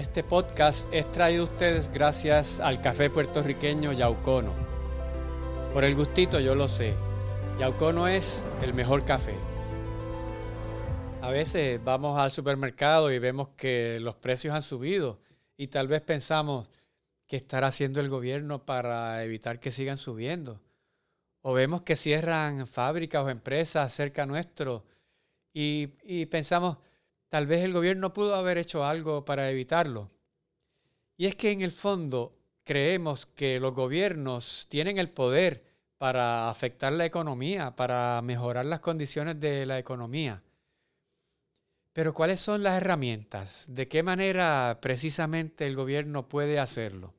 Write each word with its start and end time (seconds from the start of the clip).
Este 0.00 0.24
podcast 0.24 0.88
es 0.94 1.12
traído 1.12 1.42
a 1.42 1.44
ustedes 1.44 1.92
gracias 1.92 2.58
al 2.58 2.80
café 2.80 3.10
puertorriqueño 3.10 3.92
Yaucono. 3.92 4.54
Por 5.74 5.84
el 5.84 5.94
gustito 5.94 6.40
yo 6.40 6.54
lo 6.54 6.68
sé. 6.68 6.94
Yaucono 7.58 8.08
es 8.08 8.42
el 8.62 8.72
mejor 8.72 9.04
café. 9.04 9.34
A 11.20 11.28
veces 11.28 11.84
vamos 11.84 12.18
al 12.18 12.30
supermercado 12.30 13.12
y 13.12 13.18
vemos 13.18 13.48
que 13.58 13.98
los 14.00 14.14
precios 14.14 14.54
han 14.54 14.62
subido 14.62 15.18
y 15.58 15.66
tal 15.66 15.86
vez 15.86 16.00
pensamos 16.00 16.70
qué 17.26 17.36
estará 17.36 17.66
haciendo 17.66 18.00
el 18.00 18.08
gobierno 18.08 18.64
para 18.64 19.22
evitar 19.22 19.60
que 19.60 19.70
sigan 19.70 19.98
subiendo. 19.98 20.62
O 21.42 21.52
vemos 21.52 21.82
que 21.82 21.94
cierran 21.94 22.66
fábricas 22.66 23.22
o 23.22 23.28
empresas 23.28 23.92
cerca 23.92 24.24
nuestro 24.24 24.82
y, 25.52 25.90
y 26.04 26.24
pensamos, 26.24 26.78
Tal 27.30 27.46
vez 27.46 27.64
el 27.64 27.72
gobierno 27.72 28.12
pudo 28.12 28.34
haber 28.34 28.58
hecho 28.58 28.84
algo 28.84 29.24
para 29.24 29.48
evitarlo. 29.50 30.10
Y 31.16 31.26
es 31.26 31.36
que 31.36 31.52
en 31.52 31.62
el 31.62 31.70
fondo 31.70 32.36
creemos 32.64 33.24
que 33.24 33.60
los 33.60 33.72
gobiernos 33.72 34.66
tienen 34.68 34.98
el 34.98 35.10
poder 35.10 35.64
para 35.96 36.50
afectar 36.50 36.92
la 36.92 37.04
economía, 37.04 37.76
para 37.76 38.20
mejorar 38.22 38.66
las 38.66 38.80
condiciones 38.80 39.38
de 39.38 39.64
la 39.64 39.78
economía. 39.78 40.42
Pero 41.92 42.14
¿cuáles 42.14 42.40
son 42.40 42.64
las 42.64 42.76
herramientas? 42.76 43.66
¿De 43.68 43.86
qué 43.86 44.02
manera 44.02 44.78
precisamente 44.82 45.66
el 45.66 45.76
gobierno 45.76 46.28
puede 46.28 46.58
hacerlo? 46.58 47.14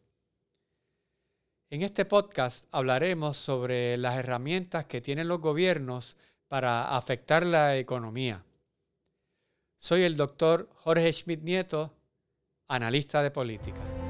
En 1.69 1.83
este 1.83 2.03
podcast 2.03 2.67
hablaremos 2.71 3.38
sobre 3.38 3.95
las 3.95 4.17
herramientas 4.17 4.88
que 4.88 4.99
tienen 4.99 5.30
los 5.30 5.39
gobiernos 5.39 6.17
para 6.49 6.97
afectar 6.97 7.45
la 7.45 7.77
economía. 7.77 8.43
Soy 9.84 10.03
el 10.03 10.16
doctor 10.16 10.70
Jorge 10.76 11.12
Schmidt 11.12 11.41
Nieto, 11.41 11.91
analista 12.67 13.23
de 13.23 13.31
política. 13.31 14.00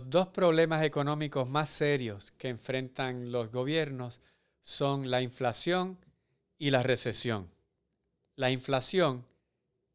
Los 0.00 0.08
dos 0.08 0.28
problemas 0.28 0.82
económicos 0.82 1.46
más 1.50 1.68
serios 1.68 2.32
que 2.38 2.48
enfrentan 2.48 3.30
los 3.30 3.52
gobiernos 3.52 4.22
son 4.62 5.10
la 5.10 5.20
inflación 5.20 5.98
y 6.56 6.70
la 6.70 6.82
recesión. 6.82 7.50
La 8.34 8.50
inflación 8.50 9.26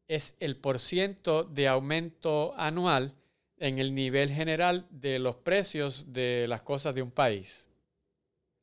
es 0.06 0.36
el 0.38 0.56
porciento 0.58 1.42
de 1.42 1.66
aumento 1.66 2.54
anual 2.56 3.16
en 3.56 3.80
el 3.80 3.96
nivel 3.96 4.30
general 4.30 4.86
de 4.90 5.18
los 5.18 5.34
precios 5.34 6.12
de 6.12 6.46
las 6.48 6.62
cosas 6.62 6.94
de 6.94 7.02
un 7.02 7.10
país. 7.10 7.66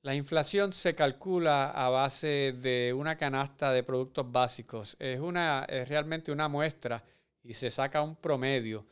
La 0.02 0.16
inflación 0.16 0.72
se 0.72 0.96
calcula 0.96 1.72
a 1.72 1.90
base 1.90 2.56
de 2.62 2.94
una 2.96 3.18
canasta 3.18 3.74
de 3.74 3.84
productos 3.84 4.32
básicos. 4.32 4.96
Es, 4.98 5.20
una, 5.20 5.66
es 5.68 5.90
realmente 5.90 6.32
una 6.32 6.48
muestra 6.48 7.04
y 7.44 7.54
se 7.54 7.70
saca 7.70 8.02
un 8.02 8.16
promedio 8.16 8.86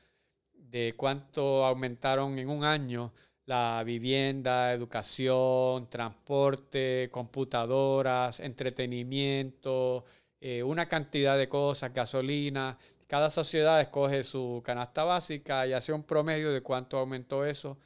de 0.72 0.94
cuánto 0.96 1.66
aumentaron 1.66 2.40
en 2.40 2.50
un 2.50 2.64
año 2.64 3.12
la 3.46 3.84
vivienda, 3.86 4.72
educación, 4.72 5.90
transporte, 5.90 7.10
computadoras, 7.12 8.40
entretenimiento, 8.40 10.06
eh, 10.40 10.64
una 10.64 10.88
cantidad 10.88 11.38
de 11.38 11.50
cosas, 11.50 11.94
gasolina. 11.94 12.78
Cada 13.08 13.30
sociedad 13.30 13.82
escoge 13.82 14.24
su 14.24 14.62
canasta 14.64 15.04
básica 15.04 15.68
y 15.68 15.74
hace 15.74 15.92
un 15.92 16.04
promedio 16.04 16.52
de 16.52 16.62
cuánto 16.62 16.98
aumentó 16.98 17.46
eso 17.46 17.78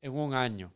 en 0.00 0.12
un 0.12 0.32
año. 0.34 0.72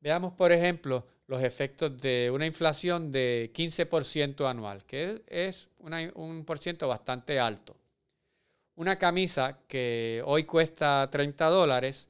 Veamos, 0.00 0.32
por 0.32 0.50
ejemplo, 0.50 1.06
los 1.26 1.42
efectos 1.42 2.00
de 2.00 2.30
una 2.32 2.46
inflación 2.46 3.12
de 3.12 3.50
15% 3.54 4.48
anual, 4.48 4.84
que 4.86 5.22
es 5.28 5.68
un 6.14 6.44
por 6.46 6.58
ciento 6.58 6.88
bastante 6.88 7.38
alto 7.38 7.76
una 8.76 8.98
camisa 8.98 9.58
que 9.68 10.22
hoy 10.24 10.44
cuesta 10.44 11.08
30 11.10 11.46
dólares, 11.46 12.08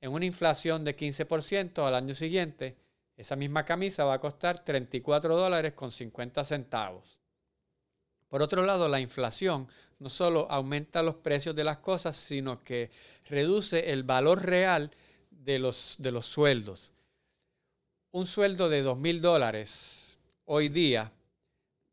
en 0.00 0.12
una 0.12 0.24
inflación 0.24 0.84
de 0.84 0.96
15% 0.96 1.86
al 1.86 1.94
año 1.94 2.14
siguiente, 2.14 2.76
esa 3.16 3.36
misma 3.36 3.64
camisa 3.64 4.04
va 4.04 4.14
a 4.14 4.20
costar 4.20 4.64
34 4.64 5.36
dólares 5.36 5.74
con 5.74 5.92
50 5.92 6.44
centavos. 6.44 7.18
Por 8.28 8.42
otro 8.42 8.62
lado, 8.62 8.88
la 8.88 9.00
inflación 9.00 9.68
no 9.98 10.08
solo 10.08 10.46
aumenta 10.50 11.02
los 11.02 11.14
precios 11.16 11.54
de 11.54 11.64
las 11.64 11.78
cosas, 11.78 12.16
sino 12.16 12.64
que 12.64 12.90
reduce 13.28 13.92
el 13.92 14.02
valor 14.02 14.44
real 14.44 14.90
de 15.30 15.58
los, 15.58 15.96
de 15.98 16.12
los 16.12 16.26
sueldos. 16.26 16.92
Un 18.10 18.26
sueldo 18.26 18.68
de 18.68 18.82
2 18.82 18.98
mil 18.98 19.20
dólares 19.20 20.18
hoy 20.44 20.68
día, 20.68 21.12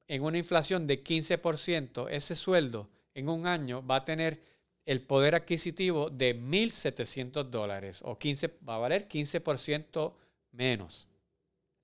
en 0.08 0.24
una 0.24 0.38
inflación 0.38 0.88
de 0.88 1.04
15%, 1.04 2.08
ese 2.10 2.36
sueldo 2.36 2.88
en 3.20 3.30
un 3.30 3.46
año 3.46 3.86
va 3.86 3.98
a 3.98 4.06
tener 4.06 4.42
el 4.86 5.02
poder 5.02 5.36
adquisitivo 5.36 6.10
de 6.10 6.36
1.700 6.36 7.44
dólares 7.44 8.00
o 8.04 8.18
15, 8.18 8.58
va 8.68 8.76
a 8.76 8.80
valer 8.80 9.08
15% 9.08 10.12
menos. 10.52 11.08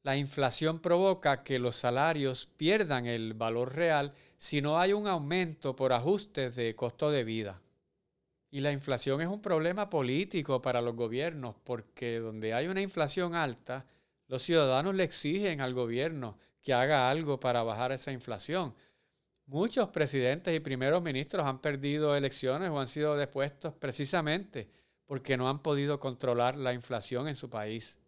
La 0.02 0.18
inflación 0.18 0.80
provoca 0.80 1.44
que 1.44 1.60
los 1.60 1.76
salarios 1.76 2.48
pierdan 2.58 3.06
el 3.06 3.34
valor 3.34 3.76
real 3.76 4.12
si 4.38 4.62
no 4.62 4.80
hay 4.80 4.94
un 4.94 5.08
aumento 5.08 5.76
por 5.76 5.94
ajustes 5.94 6.56
de 6.56 6.76
costo 6.76 7.12
de 7.12 7.24
vida. 7.24 7.62
Y 8.52 8.62
la 8.62 8.72
inflación 8.72 9.22
es 9.22 9.28
un 9.28 9.42
problema 9.42 9.90
político 9.90 10.62
para 10.62 10.82
los 10.82 10.96
gobiernos 10.96 11.56
porque 11.64 12.20
donde 12.20 12.54
hay 12.54 12.68
una 12.68 12.82
inflación 12.82 13.36
alta, 13.36 13.86
los 14.28 14.44
ciudadanos 14.44 14.96
le 14.96 15.04
exigen 15.04 15.62
al 15.62 15.74
gobierno 15.74 16.38
que 16.62 16.74
haga 16.74 17.10
algo 17.10 17.40
para 17.40 17.64
bajar 17.64 17.92
esa 17.92 18.12
inflación. 18.12 18.74
Muchos 19.48 19.90
presidentes 19.90 20.56
y 20.56 20.60
primeros 20.60 21.04
ministros 21.04 21.46
han 21.46 21.60
perdido 21.60 22.16
elecciones 22.16 22.72
o 22.72 22.80
han 22.80 22.88
sido 22.88 23.16
depuestos 23.16 23.76
precisamente 23.76 24.68
porque 25.06 25.38
no 25.38 25.48
han 25.48 25.60
podido 25.60 26.00
controlar 26.00 26.58
la 26.58 26.74
inflación 26.74 27.28
en 27.28 27.36
su 27.36 27.48
país. 27.48 28.00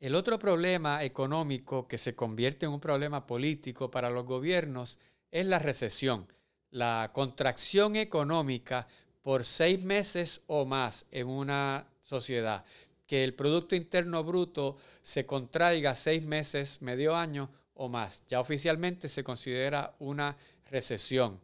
El 0.00 0.16
otro 0.16 0.40
problema 0.40 1.04
económico 1.04 1.86
que 1.86 1.98
se 1.98 2.16
convierte 2.16 2.66
en 2.66 2.72
un 2.72 2.80
problema 2.80 3.26
político 3.28 3.92
para 3.92 4.10
los 4.10 4.26
gobiernos 4.26 4.98
es 5.30 5.46
la 5.46 5.60
recesión, 5.60 6.26
la 6.70 7.10
contracción 7.14 7.94
económica 7.94 8.88
por 9.22 9.44
seis 9.44 9.82
meses 9.84 10.42
o 10.48 10.66
más 10.66 11.06
en 11.12 11.28
una 11.28 11.86
sociedad, 12.02 12.64
que 13.06 13.22
el 13.22 13.34
Producto 13.34 13.76
Interno 13.76 14.24
Bruto 14.24 14.76
se 15.04 15.26
contraiga 15.26 15.94
seis 15.94 16.26
meses, 16.26 16.82
medio 16.82 17.14
año 17.14 17.50
o 17.74 17.88
más. 17.88 18.24
Ya 18.26 18.40
oficialmente 18.40 19.08
se 19.08 19.22
considera 19.22 19.94
una 19.98 20.36
recesión. 20.70 21.40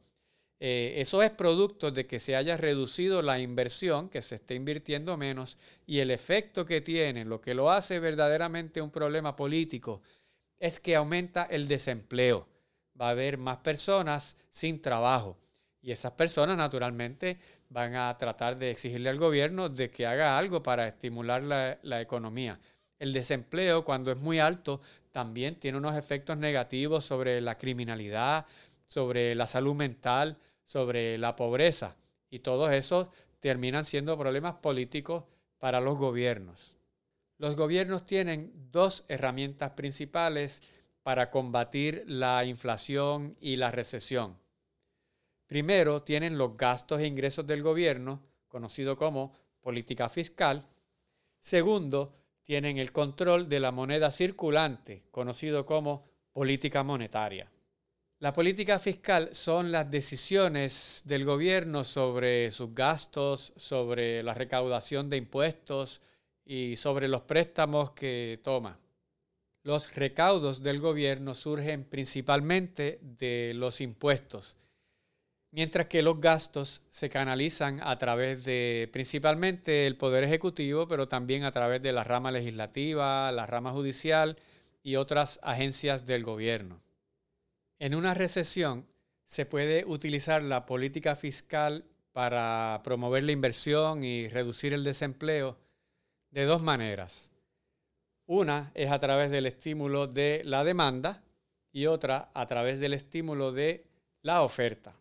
Eh, 0.65 1.01
eso 1.01 1.23
es 1.25 1.31
producto 1.31 1.91
de 1.91 2.07
que 2.07 2.21
se 2.21 2.37
haya 2.37 2.57
reducido 2.57 3.21
la 3.21 3.41
inversión, 3.41 4.09
que 4.09 4.23
se 4.23 4.37
esté 4.37 4.55
invirtiendo 4.55 5.17
menos, 5.17 5.59
y 5.87 5.99
el 5.99 6.13
efecto 6.13 6.65
que 6.65 6.81
tiene, 6.81 7.25
lo 7.25 7.41
que 7.41 7.53
lo 7.55 7.71
hace 7.71 7.99
verdaderamente 7.99 8.81
un 8.81 8.93
problema 8.93 9.35
político, 9.35 10.03
es 10.61 10.79
que 10.79 10.95
aumenta 10.95 11.43
el 11.51 11.67
desempleo. 11.67 12.47
Va 13.01 13.09
a 13.09 13.11
haber 13.11 13.39
más 13.39 13.57
personas 13.59 14.37
sin 14.51 14.81
trabajo. 14.81 15.37
Y 15.81 15.91
esas 15.91 16.13
personas 16.13 16.57
naturalmente 16.57 17.41
van 17.69 17.97
a 17.97 18.17
tratar 18.17 18.57
de 18.57 18.71
exigirle 18.71 19.09
al 19.09 19.19
gobierno 19.19 19.69
de 19.69 19.91
que 19.91 20.07
haga 20.07 20.39
algo 20.39 20.63
para 20.63 20.87
estimular 20.87 21.43
la, 21.43 21.77
la 21.83 22.01
economía. 22.01 22.61
El 23.01 23.13
desempleo, 23.13 23.85
cuando 23.85 24.13
es 24.13 24.19
muy 24.19 24.39
alto, 24.39 24.81
también 25.11 25.57
tiene 25.57 25.79
unos 25.79 25.97
efectos 25.97 26.37
negativos 26.37 27.05
sobre 27.05 27.41
la 27.41 27.59
criminalidad, 27.59 28.47
sobre 28.93 29.35
la 29.35 29.47
salud 29.47 29.75
mental, 29.75 30.37
sobre 30.67 31.17
la 31.17 31.35
pobreza. 31.35 31.97
Y 32.29 32.41
todos 32.41 32.71
esos 32.73 33.09
terminan 33.41 33.87
siendo 33.87 34.19
problemas 34.19 34.57
políticos 34.57 35.25
para 35.59 35.81
los 35.81 35.99
gobiernos. 35.99 36.77
Los 37.39 37.57
gobiernos 37.57 38.05
tienen 38.05 38.53
dos 38.71 39.05
herramientas 39.09 39.71
principales 39.71 40.61
para 41.03 41.31
combatir 41.31 42.05
la 42.07 42.45
inflación 42.45 43.35
y 43.41 43.57
la 43.57 43.71
recesión. 43.71 44.39
Primero, 45.47 46.03
tienen 46.03 46.37
los 46.37 46.55
gastos 46.55 47.01
e 47.01 47.07
ingresos 47.07 47.47
del 47.47 47.63
gobierno, 47.63 48.21
conocido 48.47 48.99
como 48.99 49.33
política 49.63 50.11
fiscal. 50.11 50.67
Segundo, 51.41 52.15
tienen 52.43 52.77
el 52.77 52.93
control 52.93 53.49
de 53.49 53.59
la 53.61 53.73
moneda 53.73 54.11
circulante, 54.11 55.03
conocido 55.11 55.65
como 55.65 56.05
política 56.33 56.83
monetaria. 56.83 57.51
La 58.23 58.33
política 58.33 58.79
fiscal 58.79 59.31
son 59.33 59.73
las 59.73 59.91
decisiones 59.91 61.03
del 61.07 61.25
gobierno 61.25 61.83
sobre 61.83 62.53
sus 62.53 62.73
gastos, 62.73 63.53
sobre 63.57 64.23
la 64.23 64.33
recaudación 64.33 65.11
de 65.11 65.17
impuestos 65.17 66.01
y 66.45 66.77
sobre 66.77 67.09
los 67.09 67.23
préstamos 67.23 67.91
que 67.91 68.39
toma. 68.45 68.79
Los 69.65 69.93
recaudos 69.97 70.63
del 70.63 70.79
gobierno 70.79 71.35
surgen 71.35 71.83
principalmente 71.83 73.01
de 73.03 73.55
los 73.57 73.81
impuestos, 73.81 74.57
mientras 75.51 75.89
que 75.89 76.03
los 76.03 76.21
gastos 76.21 76.83
se 76.91 77.11
canalizan 77.11 77.81
a 77.83 77.99
través 77.99 78.45
de 78.45 78.89
principalmente 78.93 79.89
el 79.89 79.97
Poder 79.97 80.23
Ejecutivo, 80.23 80.87
pero 80.87 81.09
también 81.09 81.43
a 81.43 81.51
través 81.51 81.83
de 81.83 81.91
la 81.91 82.05
rama 82.05 82.31
legislativa, 82.31 83.33
la 83.33 83.47
rama 83.47 83.73
judicial 83.73 84.39
y 84.85 84.95
otras 84.95 85.41
agencias 85.43 86.07
del 86.07 86.23
gobierno. 86.23 86.81
En 87.83 87.97
una 87.97 88.15
recesión 88.15 88.87
se 89.27 89.45
puede 89.45 89.85
utilizar 89.85 90.41
la 90.41 90.67
política 90.67 91.17
fiscal 91.17 91.85
para 92.13 92.81
promover 92.85 93.25
la 93.25 93.33
inversión 93.33 94.05
y 94.05 94.29
reducir 94.29 94.73
el 94.73 94.85
desempleo 94.85 95.59
de 96.31 96.45
dos 96.45 96.63
maneras. 96.63 97.33
Una 98.25 98.71
es 98.75 98.89
a 98.89 99.01
través 99.01 99.33
del 99.33 99.47
estímulo 99.47 100.07
de 100.07 100.43
la 100.45 100.63
demanda 100.63 101.25
y 101.73 101.87
otra 101.87 102.31
a 102.35 102.47
través 102.47 102.79
del 102.79 102.95
estímulo 102.95 103.51
de 103.51 103.85
la 104.23 104.43
oferta. 104.43 104.95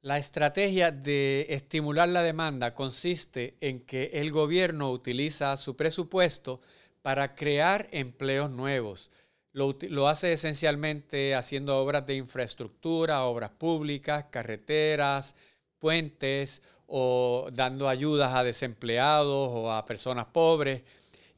La 0.00 0.16
estrategia 0.16 0.92
de 0.92 1.46
estimular 1.48 2.08
la 2.08 2.22
demanda 2.22 2.72
consiste 2.72 3.56
en 3.60 3.80
que 3.80 4.10
el 4.12 4.30
gobierno 4.30 4.92
utiliza 4.92 5.56
su 5.56 5.74
presupuesto 5.74 6.60
para 7.02 7.34
crear 7.34 7.88
empleos 7.90 8.48
nuevos, 8.48 9.10
lo, 9.52 10.08
hace 10.08 10.32
esencialmente 10.32 11.34
haciendo 11.34 11.78
obras 11.78 12.06
de 12.06 12.14
infraestructura, 12.14 13.24
obras 13.24 13.50
públicas, 13.50 14.26
carreteras, 14.30 15.34
puentes 15.78 16.62
o 16.86 17.48
dando 17.52 17.88
ayudas 17.88 18.34
a 18.34 18.44
desempleados 18.44 19.50
o 19.52 19.72
a 19.72 19.84
personas 19.84 20.26
pobres, 20.26 20.82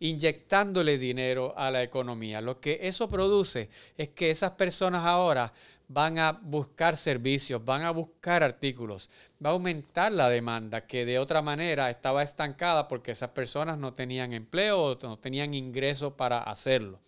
inyectándole 0.00 0.98
dinero 0.98 1.54
a 1.56 1.70
la 1.70 1.82
economía. 1.82 2.40
Lo 2.40 2.60
que 2.60 2.80
eso 2.82 3.08
produce 3.08 3.70
es 3.96 4.08
que 4.10 4.30
esas 4.30 4.52
personas 4.52 5.04
ahora 5.04 5.52
van 5.88 6.18
a 6.18 6.32
buscar 6.32 6.96
servicios, 6.96 7.64
van 7.64 7.82
a 7.82 7.90
buscar 7.90 8.42
artículos, 8.42 9.10
va 9.44 9.50
a 9.50 9.52
aumentar 9.52 10.10
la 10.10 10.28
demanda 10.30 10.86
que 10.86 11.04
de 11.04 11.18
otra 11.18 11.42
manera 11.42 11.90
estaba 11.90 12.22
estancada 12.22 12.88
porque 12.88 13.12
esas 13.12 13.30
personas 13.30 13.78
no 13.78 13.92
tenían 13.92 14.32
empleo 14.32 14.82
o 14.82 14.98
no 15.02 15.18
tenían 15.18 15.54
ingresos 15.54 16.14
para 16.14 16.38
hacerlo. 16.38 16.98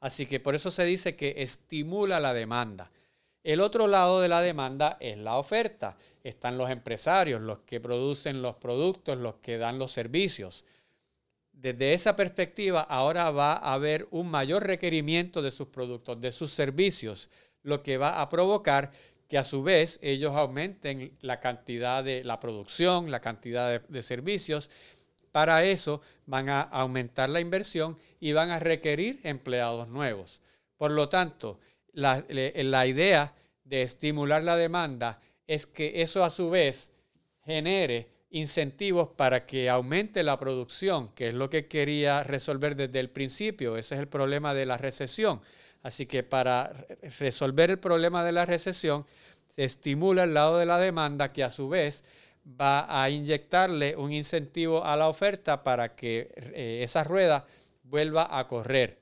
Así 0.00 0.26
que 0.26 0.40
por 0.40 0.54
eso 0.54 0.70
se 0.70 0.84
dice 0.84 1.16
que 1.16 1.34
estimula 1.38 2.20
la 2.20 2.34
demanda. 2.34 2.90
El 3.42 3.60
otro 3.60 3.86
lado 3.86 4.20
de 4.20 4.28
la 4.28 4.42
demanda 4.42 4.96
es 5.00 5.16
la 5.16 5.36
oferta. 5.36 5.96
Están 6.22 6.58
los 6.58 6.70
empresarios, 6.70 7.40
los 7.40 7.60
que 7.60 7.80
producen 7.80 8.42
los 8.42 8.56
productos, 8.56 9.18
los 9.18 9.36
que 9.36 9.58
dan 9.58 9.78
los 9.78 9.92
servicios. 9.92 10.64
Desde 11.52 11.94
esa 11.94 12.14
perspectiva, 12.14 12.82
ahora 12.82 13.30
va 13.30 13.54
a 13.54 13.74
haber 13.74 14.06
un 14.10 14.30
mayor 14.30 14.64
requerimiento 14.64 15.42
de 15.42 15.50
sus 15.50 15.68
productos, 15.68 16.20
de 16.20 16.30
sus 16.30 16.52
servicios, 16.52 17.30
lo 17.62 17.82
que 17.82 17.98
va 17.98 18.20
a 18.20 18.28
provocar 18.28 18.92
que 19.28 19.38
a 19.38 19.44
su 19.44 19.62
vez 19.62 19.98
ellos 20.02 20.34
aumenten 20.34 21.16
la 21.20 21.40
cantidad 21.40 22.02
de 22.02 22.24
la 22.24 22.40
producción, 22.40 23.10
la 23.10 23.20
cantidad 23.20 23.82
de, 23.82 24.02
servicios 24.02 24.70
para 25.32 25.64
eso 25.64 26.00
van 26.26 26.48
a 26.48 26.60
aumentar 26.60 27.28
la 27.28 27.40
inversión 27.40 27.98
y 28.20 28.32
van 28.32 28.50
a 28.50 28.58
requerir 28.58 29.20
empleados 29.22 29.88
nuevos. 29.88 30.40
Por 30.76 30.90
lo 30.90 31.08
tanto, 31.08 31.58
la, 31.92 32.86
idea 32.86 33.34
de 33.64 33.82
estimular 33.82 34.42
la 34.42 34.56
demanda 34.56 35.20
es 35.46 35.66
que 35.66 36.02
eso 36.02 36.24
a 36.24 36.30
su 36.30 36.50
vez 36.50 36.90
genere 37.44 38.08
incentivos 38.30 39.08
para 39.16 39.46
que 39.46 39.68
aumente 39.68 40.22
la 40.22 40.38
producción, 40.38 41.08
que 41.14 41.28
es 41.28 41.34
lo 41.34 41.50
que 41.50 41.66
quería 41.66 42.22
resolver 42.22 42.76
desde 42.76 43.00
el 43.00 43.10
principio. 43.10 43.76
Ese 43.76 43.94
es 43.94 44.00
el 44.00 44.08
problema 44.08 44.54
de 44.54 44.66
la 44.66 44.76
recesión. 44.76 45.40
Así 45.82 46.06
que 46.06 46.22
para 46.22 46.72
resolver 47.18 47.70
el 47.70 47.78
problema 47.78 48.24
de 48.24 48.32
la 48.32 48.44
recesión, 48.44 49.06
se 49.48 49.64
estimula 49.64 50.24
el 50.24 50.34
lado 50.34 50.58
de 50.58 50.66
la 50.66 50.78
demanda 50.78 51.32
que 51.32 51.42
a 51.42 51.50
su 51.50 51.68
vez 51.68 52.04
va 52.48 52.86
a 53.02 53.10
inyectarle 53.10 53.96
un 53.96 54.12
incentivo 54.12 54.84
a 54.84 54.96
la 54.96 55.08
oferta 55.08 55.62
para 55.62 55.94
que 55.94 56.32
eh, 56.54 56.80
esa 56.82 57.04
rueda 57.04 57.46
vuelva 57.82 58.38
a 58.38 58.46
correr. 58.46 58.98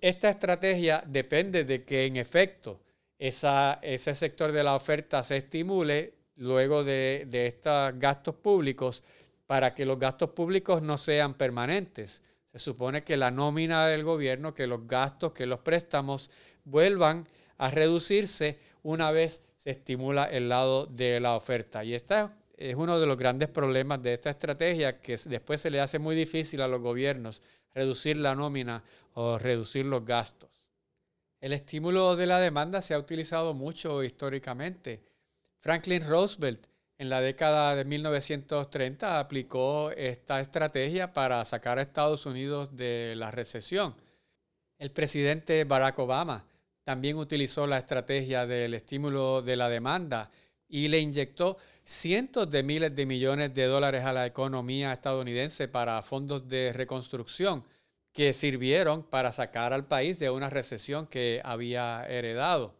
Esta 0.00 0.30
estrategia 0.30 1.02
depende 1.06 1.64
de 1.64 1.84
que 1.84 2.06
en 2.06 2.16
efecto 2.16 2.80
ese 3.18 4.14
sector 4.14 4.52
de 4.52 4.64
la 4.64 4.74
oferta 4.74 5.22
se 5.22 5.36
estimule 5.36 6.14
luego 6.36 6.82
de, 6.82 7.24
de 7.28 7.46
estos 7.46 7.98
gastos 7.98 8.34
públicos 8.34 9.02
para 9.46 9.74
que 9.74 9.86
los 9.86 9.98
gastos 9.98 10.30
públicos 10.30 10.82
no 10.82 10.98
sean 10.98 11.34
permanentes. 11.34 12.22
Se 12.52 12.58
supone 12.58 13.04
que 13.04 13.16
la 13.16 13.30
nómina 13.30 13.86
del 13.86 14.04
gobierno, 14.04 14.54
que 14.54 14.66
los 14.66 14.86
gastos, 14.86 15.32
que 15.32 15.46
los 15.46 15.60
préstamos 15.60 16.30
vuelvan 16.64 17.20
a 17.20 17.41
reducirse 17.58 18.58
una 18.82 19.10
vez 19.10 19.42
se 19.56 19.70
estimula 19.70 20.24
el 20.24 20.48
lado 20.48 20.86
de 20.86 21.20
la 21.20 21.36
oferta. 21.36 21.84
Y 21.84 21.94
este 21.94 22.26
es 22.56 22.74
uno 22.74 22.98
de 22.98 23.06
los 23.06 23.16
grandes 23.16 23.48
problemas 23.48 24.02
de 24.02 24.14
esta 24.14 24.30
estrategia 24.30 25.00
que 25.00 25.16
después 25.16 25.60
se 25.60 25.70
le 25.70 25.80
hace 25.80 25.98
muy 25.98 26.16
difícil 26.16 26.60
a 26.60 26.68
los 26.68 26.80
gobiernos 26.80 27.42
reducir 27.74 28.16
la 28.16 28.34
nómina 28.34 28.82
o 29.14 29.38
reducir 29.38 29.86
los 29.86 30.04
gastos. 30.04 30.50
El 31.40 31.52
estímulo 31.52 32.16
de 32.16 32.26
la 32.26 32.38
demanda 32.38 32.82
se 32.82 32.94
ha 32.94 32.98
utilizado 32.98 33.54
mucho 33.54 34.02
históricamente. 34.02 35.02
Franklin 35.60 36.06
Roosevelt 36.06 36.66
en 36.98 37.08
la 37.08 37.20
década 37.20 37.74
de 37.74 37.84
1930 37.84 39.18
aplicó 39.18 39.90
esta 39.92 40.40
estrategia 40.40 41.12
para 41.12 41.44
sacar 41.44 41.78
a 41.78 41.82
Estados 41.82 42.26
Unidos 42.26 42.76
de 42.76 43.14
la 43.16 43.30
recesión. 43.30 43.96
El 44.78 44.90
presidente 44.90 45.64
Barack 45.64 45.98
Obama 45.98 46.46
también 46.84 47.16
utilizó 47.16 47.66
la 47.66 47.78
estrategia 47.78 48.46
del 48.46 48.74
estímulo 48.74 49.42
de 49.42 49.56
la 49.56 49.68
demanda 49.68 50.30
y 50.68 50.88
le 50.88 51.00
inyectó 51.00 51.58
cientos 51.84 52.50
de 52.50 52.62
miles 52.62 52.94
de 52.94 53.06
millones 53.06 53.54
de 53.54 53.66
dólares 53.66 54.04
a 54.04 54.12
la 54.12 54.26
economía 54.26 54.92
estadounidense 54.92 55.68
para 55.68 56.00
fondos 56.02 56.48
de 56.48 56.72
reconstrucción 56.72 57.64
que 58.12 58.32
sirvieron 58.32 59.02
para 59.02 59.32
sacar 59.32 59.72
al 59.72 59.86
país 59.86 60.18
de 60.18 60.30
una 60.30 60.50
recesión 60.50 61.06
que 61.06 61.40
había 61.44 62.06
heredado. 62.08 62.74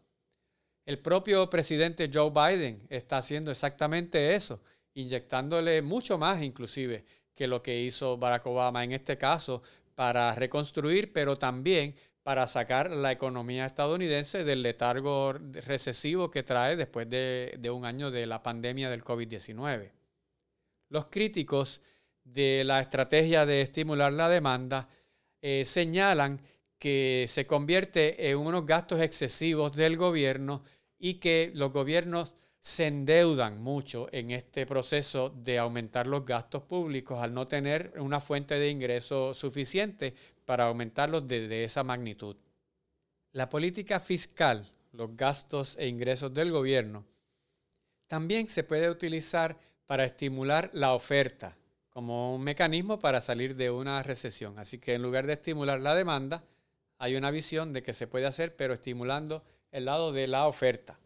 El 0.85 0.99
propio 0.99 1.49
presidente 1.49 2.11
Joe 2.13 2.31
Biden 2.31 2.87
está 2.89 3.19
haciendo 3.19 3.51
exactamente 3.51 4.35
eso, 4.35 4.61
inyectándole 4.95 5.81
mucho 5.81 6.19
más 6.19 6.43
inclusive 6.43 7.05
que 7.35 7.47
lo 7.47 7.63
que 7.63 7.81
hizo 7.81 8.19
Barack 8.19 8.47
Obama 8.47 8.85
en 8.85 8.93
este 8.93 9.17
caso 9.17 9.63
para 9.95 10.35
reconstruir, 10.35 11.13
pero 11.13 11.39
también 11.39 11.95
para 12.23 12.47
sacar 12.47 12.91
la 12.91 13.11
economía 13.11 13.67
estadounidense 13.67 14.45
del 14.45 14.63
letargo 14.63 15.33
recesivo 15.33 16.31
que 16.31 16.43
trae 16.43 16.77
después 16.77 17.09
de, 17.11 17.71
un 17.73 17.85
año 17.85 18.11
de 18.11 18.27
la 18.27 18.43
pandemia 18.43 18.91
del 18.91 19.03
COVID-19. 19.03 19.91
Los 20.89 21.07
críticos 21.07 21.81
de 22.23 22.63
la 22.65 22.81
estrategia 22.81 23.45
de 23.45 23.63
estimular 23.63 24.13
la 24.13 24.29
demanda 24.29 24.89
eh, 25.41 25.65
señalan 25.67 26.41
que 26.79 27.27
se 27.29 27.47
convierte 27.47 28.31
en 28.31 28.39
unos 28.39 28.67
gastos 28.67 29.01
excesivos 29.01 29.75
del 29.75 29.97
gobierno 29.97 30.63
y 30.99 31.15
que 31.15 31.51
los 31.55 31.73
gobiernos 31.73 32.35
se 32.61 32.87
endeudan 32.87 33.61
mucho 33.61 34.09
en 34.13 34.31
este 34.31 34.67
proceso 34.67 35.31
de 35.31 35.59
aumentar 35.59 36.07
los 36.07 36.25
gastos 36.25 36.63
públicos 36.63 37.21
al 37.21 37.35
no 37.35 37.49
tener 37.49 37.93
una 37.97 38.21
fuente 38.21 38.57
de 38.57 38.71
ingreso 38.71 39.35
suficiente 39.35 40.15
para 40.45 40.65
aumentarlos 40.65 41.27
desde 41.27 41.65
esa 41.65 41.85
magnitud. 41.85 42.37
La 43.33 43.49
política 43.49 44.01
fiscal, 44.01 44.71
los 44.93 45.17
gastos 45.17 45.77
e 45.79 45.89
ingresos 45.89 46.33
del 46.35 46.51
gobierno, 46.51 47.05
también 48.07 48.49
se 48.49 48.65
puede 48.65 48.91
utilizar 48.91 49.57
para 49.87 50.05
estimular 50.05 50.71
la 50.73 50.93
oferta 50.93 51.57
como 51.93 52.35
un 52.35 52.43
mecanismo 52.43 52.99
para 52.99 53.21
salir 53.21 53.55
de 53.55 53.71
una 53.71 54.03
recesión. 54.03 54.59
Así 54.59 54.79
que 54.79 54.95
en 54.95 55.03
lugar 55.03 55.27
de 55.27 55.35
estimular 55.35 55.81
la 55.81 55.95
demanda, 55.95 56.43
hay 56.99 57.17
una 57.17 57.31
visión 57.31 57.73
de 57.73 57.83
que 57.83 57.93
se 57.93 58.07
puede 58.07 58.27
hacer, 58.27 58.57
pero 58.57 58.75
estimulando 58.75 59.43
el 59.71 59.85
lado 59.85 60.13
de 60.13 60.27
la 60.27 60.47
oferta. 60.47 60.99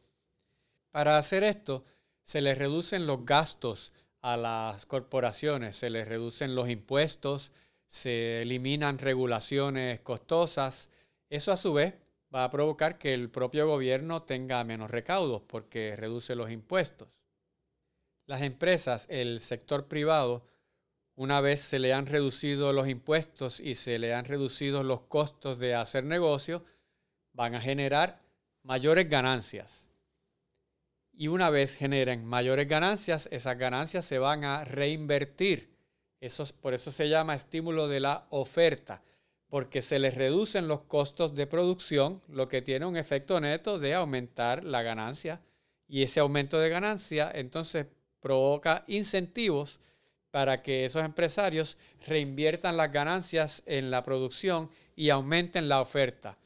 Para 0.91 1.19
hacer 1.19 1.43
esto, 1.43 1.85
se 2.23 2.41
les 2.41 2.57
reducen 2.57 3.07
los 3.07 3.25
gastos 3.25 3.93
a 4.21 4.37
las 4.37 4.87
corporaciones, 4.87 5.77
se 5.77 5.91
les 5.91 6.07
reducen 6.07 6.55
los 6.55 6.69
impuestos, 6.69 7.53
se 7.87 8.43
eliminan 8.43 8.99
regulaciones 8.99 10.01
costosas. 10.01 10.91
Eso 11.29 11.53
a 11.53 11.57
su 11.57 11.73
vez 11.73 11.95
va 12.35 12.45
a 12.45 12.51
provocar 12.51 12.99
que 12.99 13.15
el 13.15 13.31
propio 13.31 13.67
gobierno 13.67 14.23
tenga 14.23 14.63
menos 14.65 14.91
recaudos 14.91 15.43
porque 15.47 15.97
reduce 15.97 16.35
los 16.35 16.51
impuestos. 16.51 17.25
Las 18.27 18.43
empresas, 18.43 19.07
el 19.09 19.41
sector 19.41 19.87
privado, 19.87 20.45
una 21.15 21.41
vez 21.41 21.61
se 21.63 21.79
le 21.79 21.95
han 21.95 22.07
reducido 22.07 22.73
los 22.73 22.89
impuestos 22.89 23.61
y 23.61 23.75
se 23.75 23.99
le 23.99 24.15
han 24.15 24.27
reducido 24.27 24.83
los 24.83 25.03
costos 25.03 25.59
de 25.59 25.75
hacer 25.75 26.05
negocio, 26.05 26.65
van 27.33 27.55
a 27.55 27.61
generar 27.61 28.21
mayores 28.63 29.09
ganancias. 29.09 29.89
Y 31.13 31.29
una 31.29 31.49
vez 31.49 31.75
generen 31.77 32.27
mayores 32.27 32.69
ganancias, 32.69 33.29
esas 33.33 33.57
ganancias 33.57 34.05
se 34.05 34.19
van 34.19 34.45
a 34.45 34.65
reinvertir. 34.65 35.76
Eso, 36.21 36.45
por 36.61 36.75
eso 36.75 36.91
se 36.91 37.09
llama 37.09 37.35
estímulo 37.35 37.89
de 37.89 38.01
la 38.01 38.27
oferta, 38.31 39.03
porque 39.49 39.83
se 39.83 39.99
les 39.99 40.15
reducen 40.15 40.69
los 40.69 40.83
costos 40.83 41.35
de 41.35 41.47
producción, 41.47 42.23
lo 42.29 42.49
que 42.49 42.63
tiene 42.63 42.87
un 42.87 42.97
efecto 42.97 43.41
neto 43.41 43.79
de 43.79 43.95
aumentar 43.95 44.65
la 44.65 44.83
ganancia. 44.83 45.41
Y 45.89 46.03
ese 46.03 46.21
aumento 46.21 46.59
de 46.59 46.69
ganancia 46.69 47.31
entonces 47.33 47.87
provoca 48.21 48.85
incentivos 48.89 49.79
para 50.31 50.63
que 50.63 50.85
esos 50.85 51.05
empresarios 51.05 51.79
reinviertan 52.07 52.77
las 52.77 52.93
ganancias 52.93 53.63
en 53.67 53.91
la 53.91 54.03
producción 54.03 54.71
y 54.95 55.11
aumenten 55.11 55.69
la 55.69 55.81
oferta. 55.81 56.37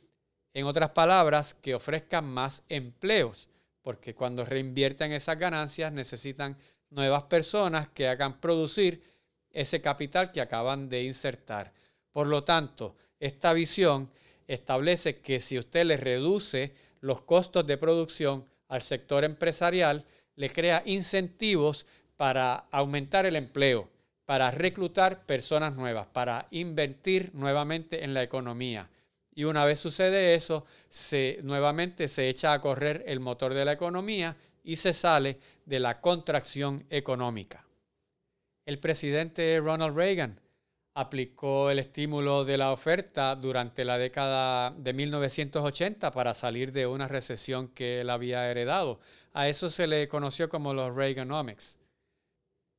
En 0.53 0.67
otras 0.67 0.91
palabras, 0.91 1.55
que 1.55 1.75
ofrezcan 1.75 2.27
más 2.27 2.65
empleos, 2.69 3.49
porque 3.83 4.15
cuando 4.15 4.45
reinvierten 4.45 5.13
esas 5.13 5.39
ganancias 5.39 5.93
necesitan 5.93 6.57
nuevas 6.91 7.25
personas 7.25 7.89
que 7.89 8.09
hagan 8.09 8.41
producir 8.41 9.03
ese 9.53 9.81
capital 9.81 10.33
que 10.33 10.41
acaban 10.41 10.89
de 10.89 11.05
insertar. 11.05 11.73
Por 12.13 12.27
lo 12.27 12.45
tanto, 12.45 12.97
esta 13.19 13.53
visión 13.53 14.11
establece 14.47 15.21
que 15.21 15.41
si 15.41 15.59
usted 15.59 15.85
le 15.85 15.97
reduce 15.97 16.75
los 17.01 17.23
costos 17.23 17.67
de 17.67 17.79
producción 17.79 18.45
al 18.69 18.83
sector 18.83 19.25
empresarial, 19.25 20.05
le 20.37 20.51
crea 20.51 20.83
incentivos 20.87 21.87
para 22.17 22.67
aumentar 22.71 23.27
el 23.27 23.37
empleo, 23.37 23.89
para 24.25 24.51
reclutar 24.51 25.25
personas 25.25 25.77
nuevas, 25.77 26.07
para 26.07 26.47
invertir 26.51 27.31
nuevamente 27.35 28.05
en 28.05 28.15
la 28.15 28.23
economía. 28.23 28.89
Y 29.35 29.45
una 29.45 29.65
vez 29.65 29.81
sucede 29.81 30.35
eso, 30.35 30.67
se, 30.89 31.39
nuevamente 31.43 32.09
se 32.09 32.29
echa 32.29 32.53
a 32.53 32.61
correr 32.61 33.05
el 33.07 33.21
motor 33.21 33.55
de 33.55 33.65
la 33.65 33.73
economía 33.73 34.37
y 34.63 34.77
se 34.77 34.93
sale 34.93 35.39
de 35.65 35.81
la 35.81 36.01
contracción 36.01 36.85
económica. 36.91 37.65
El 38.71 38.79
presidente 38.79 39.59
Ronald 39.61 39.97
Reagan 39.97 40.41
aplicó 40.95 41.73
el 41.73 41.81
estímulo 41.81 42.45
de 42.45 42.57
la 42.57 42.71
oferta 42.71 43.35
durante 43.35 43.85
la 43.85 43.99
década 43.99 44.71
de 44.71 44.93
1980 44.93 46.13
para 46.13 46.35
salir 46.35 46.71
de 46.71 46.87
una 46.87 47.09
recesión 47.09 47.67
que 47.67 48.01
él 48.01 48.11
había 48.11 48.49
heredado. 48.49 49.01
A 49.33 49.49
eso 49.49 49.71
se 49.71 49.89
le 49.89 50.07
conoció 50.07 50.49
como 50.49 50.73
los 50.73 50.95
Reaganomics. 50.95 51.79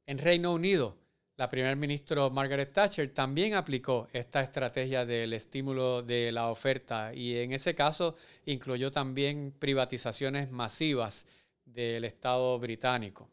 En 0.05 0.17
Reino 0.17 0.53
Unido, 0.53 0.95
la 1.35 1.49
primer 1.49 1.75
ministro 1.75 2.29
Margaret 2.29 2.71
Thatcher 2.71 3.13
también 3.13 3.53
aplicó 3.55 4.07
esta 4.13 4.41
estrategia 4.41 5.05
del 5.05 5.33
estímulo 5.33 6.03
de 6.03 6.31
la 6.31 6.47
oferta 6.47 7.13
y 7.13 7.35
en 7.35 7.51
ese 7.51 7.75
caso 7.75 8.15
incluyó 8.45 8.93
también 8.93 9.53
privatizaciones 9.59 10.51
masivas 10.51 11.25
del 11.65 12.05
Estado 12.05 12.57
británico. 12.59 13.27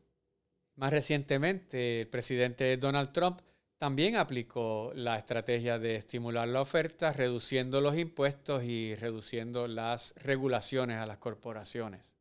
Más 0.78 0.92
recientemente, 0.92 2.02
el 2.02 2.06
presidente 2.06 2.76
Donald 2.76 3.11
Trump 3.11 3.40
también 3.78 4.14
aplicó 4.14 4.92
la 4.94 5.18
estrategia 5.18 5.80
de 5.80 5.97
estimular 5.97 6.47
la 6.47 6.61
oferta, 6.61 7.12
reduciendo 7.12 7.80
los 7.80 7.99
impuestos 7.99 8.62
y 8.62 8.94
reduciendo 8.94 9.66
las 9.66 10.14
regulaciones 10.18 10.99
a 10.99 11.06
las 11.06 11.18
corporaciones. 11.18 12.14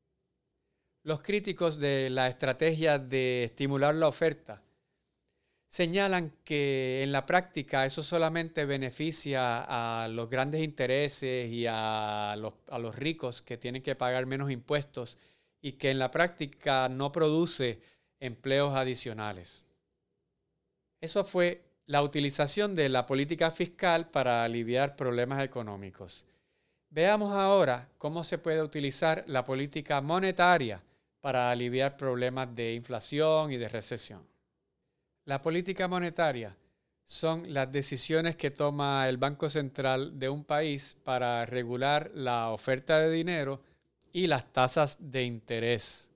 Los 1.03 1.21
críticos 1.21 1.79
de 1.79 2.09
la 2.09 2.29
estrategia 2.29 2.97
de 2.97 3.43
estimular 3.43 3.93
la 3.93 4.07
oferta 4.07 4.63
señalan 5.67 6.33
que 6.43 7.03
en 7.03 7.11
la 7.11 7.27
práctica 7.27 7.85
eso 7.85 8.01
solamente 8.01 8.65
beneficia 8.65 9.65
a 9.67 10.07
los 10.07 10.31
grandes 10.31 10.63
intereses 10.63 11.51
y 11.51 11.67
a 11.69 12.35
los, 12.39 12.55
a 12.69 12.79
los, 12.79 12.95
ricos 12.95 13.43
que 13.43 13.57
tienen 13.57 13.83
que 13.83 13.93
pagar 13.93 14.25
menos 14.25 14.49
impuestos 14.49 15.19
y 15.61 15.73
que 15.73 15.91
en 15.91 15.99
la 15.99 16.09
práctica 16.09 16.89
no 16.89 17.11
produce 17.11 17.79
empleos 18.19 18.75
adicionales. 18.75 19.65
Eso 21.01 21.23
fue 21.23 21.63
la 21.85 22.01
utilización 22.01 22.75
de 22.75 22.89
la 22.89 23.05
política 23.05 23.51
fiscal 23.51 24.09
para 24.09 24.43
aliviar 24.43 24.95
problemas 24.95 25.43
económicos. 25.43 26.25
Veamos 26.89 27.33
ahora 27.33 27.89
cómo 27.97 28.23
se 28.23 28.37
puede 28.37 28.61
utilizar 28.61 29.23
la 29.27 29.45
política 29.45 30.01
monetaria 30.01 30.81
para 31.21 31.51
aliviar 31.51 31.97
problemas 31.97 32.53
de 32.55 32.73
inflación 32.73 33.51
y 33.51 33.57
de 33.57 33.69
recesión. 33.69 34.25
La 35.25 35.41
política 35.41 35.87
monetaria 35.87 36.55
son 37.03 37.53
las 37.53 37.71
decisiones 37.71 38.35
que 38.35 38.51
toma 38.51 39.07
el 39.07 39.17
Banco 39.17 39.49
Central 39.49 40.19
de 40.19 40.29
un 40.29 40.43
país 40.43 40.97
para 41.03 41.45
regular 41.45 42.11
la 42.13 42.49
oferta 42.51 42.99
de 42.99 43.11
dinero 43.11 43.61
y 44.11 44.27
las 44.27 44.51
tasas 44.51 44.97
de 44.99 45.23
interés. 45.23 46.06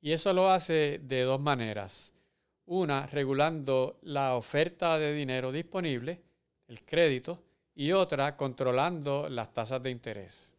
Y 0.00 0.12
eso 0.12 0.32
lo 0.32 0.50
hace 0.50 1.00
de 1.02 1.22
dos 1.22 1.40
maneras. 1.40 2.12
Una, 2.66 3.06
regulando 3.06 3.98
la 4.02 4.36
oferta 4.36 4.98
de 4.98 5.12
dinero 5.12 5.52
disponible, 5.52 6.20
el 6.68 6.82
crédito, 6.84 7.42
y 7.74 7.92
otra, 7.92 8.36
controlando 8.36 9.28
las 9.28 9.52
tasas 9.52 9.82
de 9.82 9.90
interés. 9.90 10.52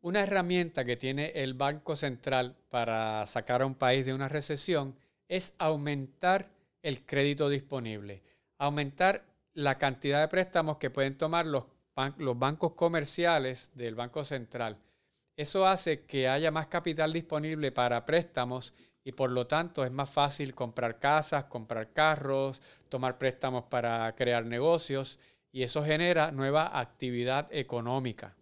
Una 0.00 0.20
herramienta 0.20 0.84
que 0.84 0.96
tiene 0.96 1.32
el 1.34 1.54
Banco 1.54 1.96
Central 1.96 2.54
para 2.68 3.26
sacar 3.26 3.62
a 3.62 3.66
un 3.66 3.74
país 3.74 4.06
de 4.06 4.14
una 4.14 4.28
recesión 4.28 4.94
es 5.28 5.54
aumentar 5.58 6.50
el 6.82 7.04
crédito 7.04 7.48
disponible, 7.48 8.22
aumentar 8.58 9.24
la 9.54 9.76
cantidad 9.76 10.20
de 10.20 10.28
préstamos 10.28 10.78
que 10.78 10.90
pueden 10.90 11.18
tomar 11.18 11.46
los, 11.46 11.64
los 12.18 12.38
bancos 12.38 12.74
comerciales 12.74 13.72
del 13.74 13.94
Banco 13.94 14.22
Central. 14.22 14.78
Eso 15.38 15.68
hace 15.68 16.00
que 16.00 16.26
haya 16.26 16.50
más 16.50 16.66
capital 16.66 17.12
disponible 17.12 17.70
para 17.70 18.04
préstamos 18.04 18.74
y 19.04 19.12
por 19.12 19.30
lo 19.30 19.46
tanto 19.46 19.84
es 19.84 19.92
más 19.92 20.10
fácil 20.10 20.52
comprar 20.52 20.98
casas, 20.98 21.44
comprar 21.44 21.92
carros, 21.92 22.60
tomar 22.88 23.18
préstamos 23.18 23.62
para 23.66 24.12
crear 24.16 24.44
negocios 24.44 25.20
y 25.52 25.62
eso 25.62 25.84
genera 25.84 26.32
nueva 26.32 26.80
actividad 26.80 27.46
económica. 27.52 28.34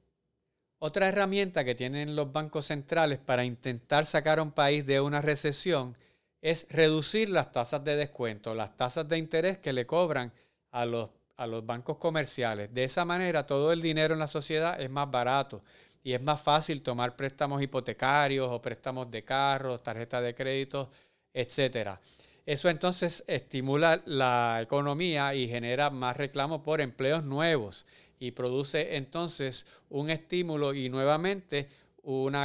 Otra 0.79 1.09
herramienta 1.09 1.67
que 1.67 1.75
tienen 1.75 2.17
los 2.17 2.33
bancos 2.33 2.65
centrales 2.65 3.19
para 3.19 3.45
intentar 3.45 4.07
sacar 4.07 4.39
a 4.39 4.43
un 4.43 4.53
país 4.53 4.87
de 4.87 5.03
una 5.03 5.21
recesión 5.21 5.95
es 6.41 6.67
reducir 6.71 7.29
las 7.29 7.53
tasas 7.53 7.85
de 7.85 7.97
descuento, 7.97 8.55
las 8.55 8.75
tasas 8.75 9.07
de 9.07 9.19
interés 9.19 9.59
que 9.59 9.75
le 9.75 9.85
cobran 9.85 10.33
a 10.71 10.87
los, 10.87 11.11
a 11.37 11.47
los 11.47 11.67
bancos 11.67 11.99
comerciales. 11.99 12.73
De 12.73 12.85
esa 12.85 13.05
manera 13.05 13.47
todo 13.47 13.71
el 13.71 13.83
dinero 13.83 14.15
en 14.15 14.21
la 14.21 14.29
sociedad 14.29 14.81
es 14.81 14.89
más 14.89 15.11
barato 15.11 15.61
y 16.07 16.15
es 16.15 16.23
más 16.23 16.41
fácil 16.41 16.83
tomar 16.83 17.17
préstamos 17.17 17.61
hipotecarios 17.61 18.47
o 18.49 18.63
préstamos 18.63 19.11
de 19.11 19.25
carros, 19.25 19.83
tarjetas 19.83 20.23
de 20.23 20.37
crédito, 20.37 20.89
etc. 21.35 21.99
Eso 22.47 22.71
entonces 22.71 23.25
estimula 23.27 24.01
la 24.07 24.61
economía 24.63 25.35
y 25.35 25.49
genera 25.49 25.91
más 25.91 26.17
reclamo 26.17 26.63
por 26.63 26.81
empleos 26.81 27.25
nuevos 27.25 27.87
y 28.21 28.31
produce 28.31 28.95
entonces 28.95 29.67
un 29.89 30.09
estímulo 30.09 30.75
y 30.75 30.89
nuevamente 30.91 31.67
un 32.05 32.37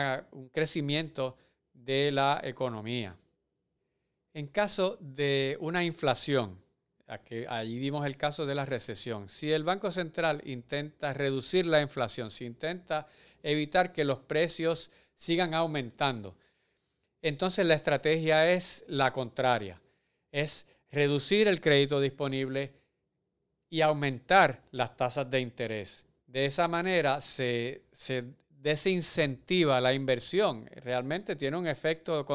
crecimiento 0.51 1.37
de 1.71 2.11
la 2.11 2.41
economía. 2.43 3.15
En 4.33 4.47
caso 4.47 4.97
de 4.99 5.55
una 5.59 5.83
inflación, 5.83 6.59
aquí, 7.05 7.45
allí 7.47 7.77
vimos 7.77 8.07
el 8.07 8.17
caso 8.17 8.47
de 8.47 8.55
la 8.55 8.65
recesión, 8.65 9.29
si 9.29 9.51
el 9.51 9.63
Banco 9.63 9.91
Central 9.91 10.41
intenta 10.45 11.13
reducir 11.13 11.67
la 11.67 11.79
inflación, 11.79 12.31
si 12.31 12.45
intenta 12.45 13.05
evitar 13.43 13.93
que 13.93 14.03
los 14.03 14.19
precios 14.19 14.91
sigan 15.15 15.53
aumentando, 15.53 16.35
entonces 17.21 17.65
la 17.65 17.75
estrategia 17.75 18.51
es 18.51 18.83
la 18.87 19.13
contraria, 19.13 19.79
es 20.31 20.67
reducir 20.89 21.47
el 21.47 21.61
crédito 21.61 21.99
disponible 21.99 22.73
y 23.69 23.81
aumentar 23.81 24.61
las 24.71 24.97
tasas 24.97 25.29
de 25.29 25.39
interés. 25.39 26.05
De 26.25 26.45
esa 26.45 26.67
manera 26.67 27.21
se, 27.21 27.83
desincentiva 28.49 29.81
la 29.81 29.93
inversión. 29.93 30.69
Realmente 30.75 31.35
tiene 31.35 31.57
un 31.57 31.67
efecto 31.67 32.25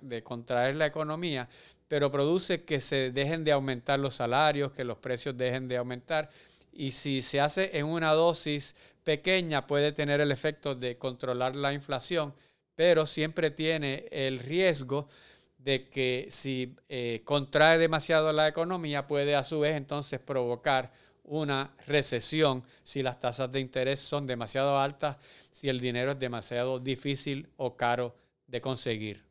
de 0.00 0.22
contraer 0.22 0.76
la 0.76 0.86
economía, 0.86 1.48
pero 1.88 2.10
produce 2.10 2.64
que 2.64 2.80
se 2.80 3.10
dejen 3.12 3.44
de 3.44 3.52
aumentar 3.52 3.98
los 3.98 4.14
salarios, 4.14 4.72
que 4.72 4.84
los 4.84 4.98
precios 4.98 5.36
dejen 5.36 5.68
de 5.68 5.76
aumentar. 5.76 6.30
Y 6.76 6.90
si 6.90 7.22
se 7.22 7.40
hace 7.40 7.78
en 7.78 7.86
una 7.86 8.12
dosis 8.12 8.76
pequeña, 9.02 9.66
puede 9.66 9.92
tener 9.92 10.20
el 10.20 10.30
efecto 10.30 10.74
de 10.74 10.98
controlar 10.98 11.56
la 11.56 11.72
inflación, 11.72 12.34
pero 12.74 13.06
siempre 13.06 13.50
tiene 13.50 14.06
el 14.10 14.38
riesgo 14.38 15.08
de 15.56 15.88
que 15.88 16.28
si 16.30 16.76
eh, 16.90 17.22
contrae 17.24 17.78
demasiado 17.78 18.30
la 18.32 18.46
economía 18.46 19.06
puede 19.06 19.34
a 19.34 19.42
su 19.42 19.60
vez 19.60 19.74
entonces 19.74 20.20
provocar 20.20 20.92
una 21.24 21.74
recesión 21.86 22.62
si 22.84 23.02
las 23.02 23.18
tasas 23.18 23.50
de 23.50 23.60
interés 23.60 24.00
son 24.00 24.26
demasiado 24.26 24.78
altas, 24.78 25.16
si 25.50 25.70
el 25.70 25.80
dinero 25.80 26.12
es 26.12 26.18
demasiado 26.18 26.78
difícil 26.78 27.48
o 27.56 27.74
caro 27.74 28.14
de 28.46 28.60
conseguir. 28.60 29.24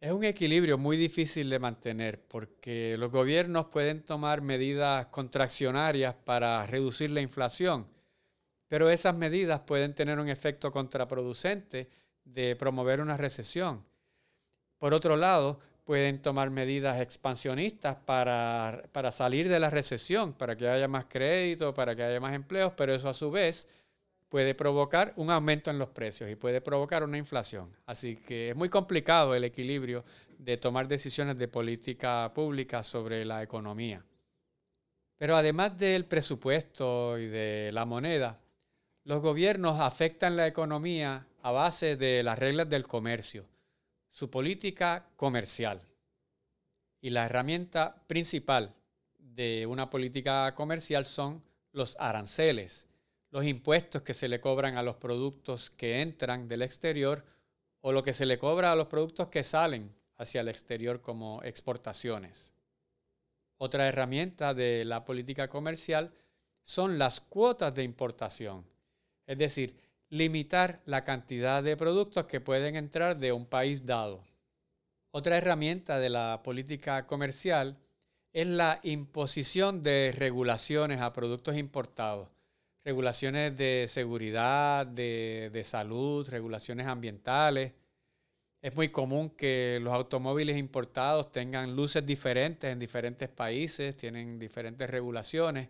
Es 0.00 0.12
un 0.12 0.24
equilibrio 0.24 0.78
muy 0.78 0.96
difícil 0.96 1.50
de 1.50 1.58
mantener 1.58 2.22
porque 2.26 2.96
los 2.96 3.12
gobiernos 3.12 3.66
pueden 3.66 4.02
tomar 4.02 4.40
medidas 4.40 5.08
contraccionarias 5.08 6.14
para 6.14 6.64
reducir 6.64 7.10
la 7.10 7.20
inflación, 7.20 7.86
pero 8.66 8.88
esas 8.88 9.14
medidas 9.14 9.60
pueden 9.60 9.94
tener 9.94 10.18
un 10.18 10.30
efecto 10.30 10.72
contraproducente 10.72 11.90
de 12.24 12.56
promover 12.56 13.02
una 13.02 13.18
recesión. 13.18 13.84
Por 14.78 14.94
otro 14.94 15.16
lado, 15.16 15.60
pueden 15.84 16.22
tomar 16.22 16.48
medidas 16.48 16.98
expansionistas 17.02 17.96
para, 17.96 18.84
para, 18.92 19.12
salir 19.12 19.50
de 19.50 19.60
la 19.60 19.68
recesión, 19.68 20.32
para 20.32 20.56
que 20.56 20.66
haya 20.66 20.88
más 20.88 21.06
crédito, 21.10 21.74
para 21.74 21.94
que 21.94 22.04
haya 22.04 22.20
más 22.20 22.32
empleos, 22.32 22.72
pero 22.74 22.94
eso 22.94 23.10
a 23.10 23.12
su 23.12 23.30
vez 23.30 23.68
puede 24.30 24.54
provocar 24.54 25.12
un 25.16 25.28
aumento 25.28 25.70
en 25.70 25.78
los 25.78 25.90
precios 25.90 26.30
y 26.30 26.36
puede 26.36 26.60
provocar 26.60 27.02
una 27.02 27.18
inflación. 27.18 27.76
Así 27.84 28.16
que 28.16 28.50
es 28.50 28.56
muy 28.56 28.68
complicado 28.68 29.34
el 29.34 29.44
equilibrio 29.44 30.04
de 30.38 30.56
tomar 30.56 30.86
decisiones 30.86 31.36
de 31.36 31.48
política 31.48 32.30
pública 32.32 32.82
sobre 32.84 33.24
la 33.24 33.42
economía. 33.42 34.02
Pero 35.18 35.36
además 35.36 35.76
del 35.76 36.06
presupuesto 36.06 37.18
y 37.18 37.26
de 37.26 37.70
la 37.72 37.84
moneda, 37.84 38.38
los 39.04 39.20
gobiernos 39.20 39.80
afectan 39.80 40.36
la 40.36 40.46
economía 40.46 41.26
a 41.42 41.50
base 41.50 41.96
de 41.96 42.22
las 42.22 42.38
reglas 42.38 42.68
del 42.68 42.86
comercio, 42.86 43.46
su 44.12 44.30
política 44.30 45.08
comercial. 45.16 45.82
Y 47.00 47.10
la 47.10 47.26
herramienta 47.26 47.96
principal 48.06 48.74
de 49.18 49.66
una 49.66 49.90
política 49.90 50.54
comercial 50.54 51.04
son 51.04 51.42
los 51.72 51.96
aranceles, 51.98 52.86
los 53.30 53.44
impuestos 53.44 54.02
que 54.02 54.14
se 54.14 54.28
le 54.28 54.40
cobran 54.40 54.76
a 54.76 54.82
los 54.82 54.96
productos 54.96 55.70
que 55.70 56.02
entran 56.02 56.48
del 56.48 56.62
exterior 56.62 57.24
o 57.80 57.92
lo 57.92 58.02
que 58.02 58.12
se 58.12 58.26
le 58.26 58.38
cobra 58.38 58.72
a 58.72 58.76
los 58.76 58.88
productos 58.88 59.28
que 59.28 59.44
salen 59.44 59.94
hacia 60.16 60.40
el 60.40 60.48
exterior 60.48 61.00
como 61.00 61.42
exportaciones. 61.44 62.52
Otra 63.56 63.86
herramienta 63.86 64.52
de 64.52 64.84
la 64.84 65.04
política 65.04 65.48
comercial 65.48 66.12
son 66.62 66.98
las 66.98 67.20
cuotas 67.20 67.74
de 67.74 67.84
importación, 67.84 68.64
es 69.26 69.38
decir, 69.38 69.76
limitar 70.08 70.80
la 70.84 71.04
cantidad 71.04 71.62
de 71.62 71.76
productos 71.76 72.26
que 72.26 72.40
pueden 72.40 72.74
entrar 72.76 73.16
de 73.16 73.32
un 73.32 73.46
país 73.46 73.86
dado. 73.86 74.24
Otra 75.12 75.36
herramienta 75.36 75.98
de 75.98 76.10
la 76.10 76.40
política 76.42 77.06
comercial 77.06 77.78
es 78.32 78.46
la 78.46 78.80
imposición 78.82 79.82
de 79.82 80.12
regulaciones 80.16 81.00
a 81.00 81.12
productos 81.12 81.56
importados 81.56 82.28
regulaciones 82.90 83.56
de 83.56 83.86
seguridad, 83.88 84.84
de, 84.84 85.62
salud, 85.64 86.28
regulaciones 86.28 86.88
ambientales. 86.88 87.72
Es 88.60 88.74
muy 88.74 88.88
común 88.88 89.30
que 89.30 89.78
los 89.80 89.94
automóviles 89.94 90.56
importados 90.56 91.30
tengan 91.30 91.76
luces 91.76 92.04
diferentes 92.04 92.72
en 92.72 92.80
diferentes 92.80 93.28
países, 93.28 93.96
tienen 93.96 94.40
diferentes 94.40 94.90
regulaciones. 94.90 95.68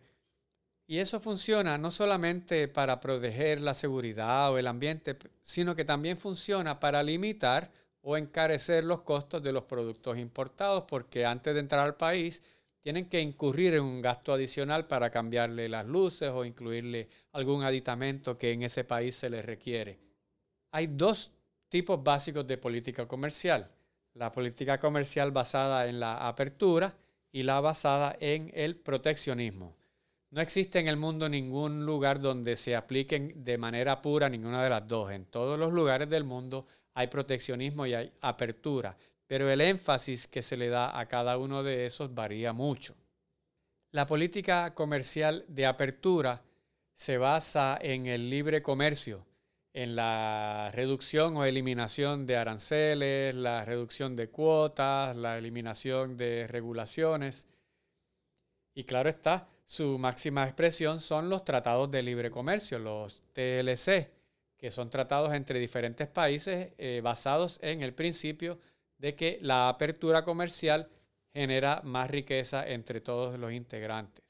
Y 0.86 0.96
eso 0.96 1.20
funciona 1.20 1.76
no 1.76 1.90
solamente 1.90 2.68
para 2.68 3.00
proteger 3.00 3.60
la 3.60 3.74
seguridad 3.74 4.50
o 4.50 4.56
el 4.56 4.66
ambiente, 4.66 5.18
sino 5.42 5.76
que 5.76 5.84
también 5.84 6.16
funciona 6.16 6.80
para 6.80 7.02
limitar 7.02 7.70
o 8.00 8.16
encarecer 8.16 8.82
los 8.84 9.02
costos 9.02 9.42
de 9.42 9.52
los 9.52 9.64
productos 9.64 10.16
importados, 10.16 10.84
porque 10.88 11.26
antes 11.26 11.52
de 11.52 11.60
entrar 11.60 11.84
al 11.84 11.96
país 11.96 12.42
tienen 12.82 13.08
que 13.08 13.20
incurrir 13.20 13.74
en 13.74 13.82
un 13.82 14.00
gasto 14.00 14.32
adicional 14.32 14.86
para 14.86 15.10
cambiarle 15.10 15.68
las 15.68 15.86
luces 15.86 16.30
o 16.30 16.44
incluirle 16.44 17.08
algún 17.32 17.62
aditamento 17.62 18.38
que 18.38 18.52
en 18.52 18.62
ese 18.62 18.84
país 18.84 19.14
se 19.14 19.30
les 19.30 19.44
requiere. 19.44 19.98
Hay 20.72 20.86
dos 20.86 21.30
tipos 21.68 22.02
básicos 22.02 22.46
de 22.46 22.58
política 22.58 23.06
comercial. 23.06 23.70
La 24.14 24.32
política 24.32 24.80
comercial 24.80 25.30
basada 25.30 25.88
en 25.88 26.00
la 26.00 26.26
apertura 26.26 26.96
y 27.32 27.42
la 27.42 27.60
basada 27.60 28.16
en 28.18 28.50
el 28.54 28.76
proteccionismo. 28.76 29.76
No 30.30 30.40
existe 30.40 30.78
en 30.78 30.88
el 30.88 30.96
mundo 30.96 31.28
ningún 31.28 31.84
lugar 31.84 32.20
donde 32.20 32.56
se 32.56 32.76
apliquen 32.76 33.44
de 33.44 33.58
manera 33.58 34.00
pura 34.00 34.28
ninguna 34.28 34.62
de 34.62 34.70
las 34.70 34.86
dos. 34.86 35.10
En 35.10 35.26
todos 35.26 35.58
los 35.58 35.72
lugares 35.72 36.08
del 36.08 36.24
mundo 36.24 36.66
hay 36.94 37.08
proteccionismo 37.08 37.86
y 37.86 37.94
hay 37.94 38.12
apertura 38.20 38.96
pero 39.30 39.48
el 39.48 39.60
énfasis 39.60 40.26
que 40.26 40.42
se 40.42 40.56
le 40.56 40.70
da 40.70 40.98
a 40.98 41.06
cada 41.06 41.38
uno 41.38 41.62
de 41.62 41.86
esos 41.86 42.12
varía 42.12 42.52
mucho. 42.52 42.96
La 43.92 44.04
política 44.04 44.74
comercial 44.74 45.44
de 45.46 45.66
apertura 45.66 46.42
se 46.96 47.16
basa 47.16 47.78
en 47.80 48.06
el 48.06 48.28
libre 48.28 48.60
comercio, 48.60 49.24
en 49.72 49.94
la 49.94 50.72
reducción 50.74 51.36
o 51.36 51.44
eliminación 51.44 52.26
de 52.26 52.38
aranceles, 52.38 53.32
la 53.36 53.64
reducción 53.64 54.16
de 54.16 54.30
cuotas, 54.30 55.16
la 55.16 55.38
eliminación 55.38 56.16
de 56.16 56.48
regulaciones. 56.48 57.46
Y 58.74 58.82
claro 58.82 59.10
está, 59.10 59.46
su 59.64 59.96
máxima 59.96 60.42
expresión 60.42 60.98
son 60.98 61.28
los 61.28 61.44
tratados 61.44 61.88
de 61.88 62.02
libre 62.02 62.32
comercio, 62.32 62.80
los 62.80 63.22
TLC, 63.32 64.10
que 64.58 64.72
son 64.72 64.90
tratados 64.90 65.32
entre 65.34 65.60
diferentes 65.60 66.08
países 66.08 66.72
eh, 66.78 67.00
basados 67.00 67.60
en 67.62 67.84
el 67.84 67.94
principio 67.94 68.54
de 68.54 68.70
que 69.00 69.38
la 69.42 69.68
apertura 69.68 70.22
comercial 70.22 70.88
genera 71.32 71.80
más 71.84 72.10
riqueza 72.10 72.68
entre 72.68 73.00
todos 73.00 73.38
los 73.38 73.52
integrantes. 73.52 74.24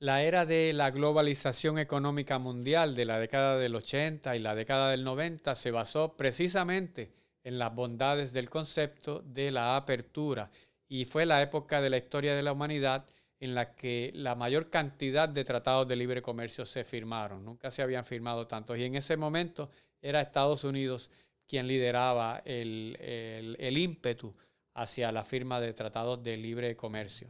La 0.00 0.22
era 0.22 0.46
de 0.46 0.72
la 0.72 0.92
globalización 0.92 1.78
económica 1.78 2.38
mundial 2.38 2.94
de 2.94 3.04
la 3.04 3.18
década 3.18 3.58
del 3.58 3.74
80 3.74 4.36
y 4.36 4.38
la 4.38 4.54
década 4.54 4.92
del 4.92 5.02
90 5.02 5.56
se 5.56 5.72
basó 5.72 6.16
precisamente 6.16 7.12
en 7.42 7.58
las 7.58 7.74
bondades 7.74 8.32
del 8.32 8.48
concepto 8.48 9.20
de 9.20 9.50
la 9.50 9.76
apertura 9.76 10.48
y 10.88 11.04
fue 11.04 11.26
la 11.26 11.42
época 11.42 11.80
de 11.80 11.90
la 11.90 11.96
historia 11.96 12.36
de 12.36 12.42
la 12.42 12.52
humanidad 12.52 13.06
en 13.40 13.54
la 13.54 13.74
que 13.74 14.12
la 14.14 14.34
mayor 14.34 14.70
cantidad 14.70 15.28
de 15.28 15.44
tratados 15.44 15.88
de 15.88 15.96
libre 15.96 16.22
comercio 16.22 16.64
se 16.64 16.84
firmaron. 16.84 17.44
Nunca 17.44 17.70
se 17.70 17.82
habían 17.82 18.04
firmado 18.04 18.46
tantos 18.46 18.78
y 18.78 18.84
en 18.84 18.94
ese 18.94 19.16
momento 19.16 19.68
era 20.00 20.20
Estados 20.20 20.62
Unidos 20.62 21.10
quien 21.48 21.66
lideraba 21.66 22.42
el, 22.44 23.56
ímpetu 23.58 24.34
hacia 24.74 25.10
la 25.10 25.24
firma 25.24 25.60
de 25.60 25.72
tratados 25.72 26.22
de 26.22 26.36
libre 26.36 26.76
comercio. 26.76 27.28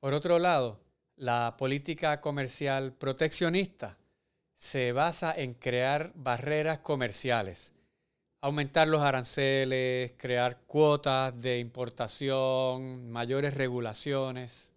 Por 0.00 0.14
otro 0.14 0.38
lado, 0.38 0.80
la 1.16 1.54
política 1.58 2.20
comercial 2.20 2.94
proteccionista 2.94 3.98
se 4.56 4.92
basa 4.92 5.34
en 5.36 5.54
crear 5.54 6.12
barreras 6.14 6.78
comerciales, 6.78 7.74
aumentar 8.40 8.88
los 8.88 9.02
aranceles, 9.02 10.14
crear 10.16 10.62
cuotas 10.66 11.38
de 11.40 11.60
importación, 11.60 13.10
mayores 13.10 13.54
regulaciones. 13.54 14.72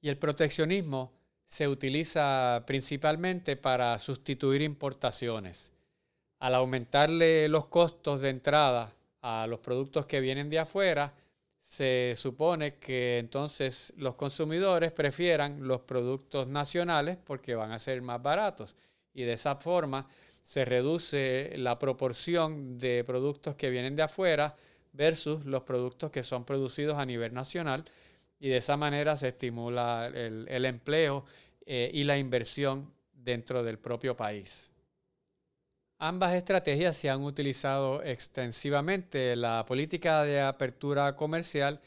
Y 0.00 0.08
el 0.08 0.16
proteccionismo 0.16 1.12
se 1.46 1.68
utiliza 1.68 2.62
principalmente 2.66 3.56
para 3.56 3.98
sustituir 3.98 4.62
importaciones 4.62 5.71
al 6.42 6.56
aumentarle 6.56 7.48
los 7.48 7.66
costos 7.66 8.20
de 8.20 8.30
entrada 8.30 8.92
a 9.20 9.46
los 9.46 9.60
productos 9.60 10.06
que 10.06 10.18
vienen 10.18 10.50
de 10.50 10.58
afuera, 10.58 11.14
se 11.60 12.14
supone 12.16 12.74
que 12.78 13.18
entonces 13.18 13.92
los 13.96 14.16
consumidores 14.16 14.90
prefieran 14.90 15.68
los 15.68 15.82
productos 15.82 16.48
nacionales 16.48 17.16
porque 17.24 17.54
van 17.54 17.70
a 17.70 17.78
ser 17.78 18.02
más 18.02 18.20
baratos. 18.20 18.74
Y 19.14 19.22
de 19.22 19.34
esa 19.34 19.54
forma 19.54 20.08
se 20.42 20.64
reduce 20.64 21.54
la 21.58 21.78
proporción 21.78 22.76
de 22.76 23.04
productos 23.04 23.54
que 23.54 23.70
vienen 23.70 23.94
de 23.94 24.02
afuera 24.02 24.56
versus 24.92 25.44
los 25.44 25.62
productos 25.62 26.10
que 26.10 26.24
son 26.24 26.44
producidos 26.44 26.98
a 26.98 27.06
nivel 27.06 27.32
nacional. 27.32 27.84
Y 28.40 28.48
de 28.48 28.56
esa 28.56 28.76
manera 28.76 29.16
se 29.16 29.28
estimula 29.28 30.10
el, 30.12 30.64
empleo 30.64 31.24
eh, 31.66 31.88
y 31.94 32.02
la 32.02 32.18
inversión 32.18 32.92
dentro 33.12 33.62
del 33.62 33.78
propio 33.78 34.16
país. 34.16 34.71
Ambas 36.04 36.34
estrategias 36.34 36.96
se 36.96 37.10
han 37.10 37.22
utilizado 37.22 38.02
extensivamente. 38.02 39.36
La 39.36 39.64
política 39.64 40.24
de 40.24 40.40
apertura 40.40 41.14
comercial 41.14 41.78